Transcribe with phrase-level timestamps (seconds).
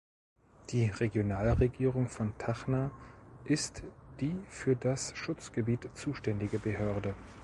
[0.69, 2.89] Die Regionalregierung von Tacna
[3.45, 3.83] ist
[4.19, 7.13] die für das Schutzgebiet zuständige Behörde.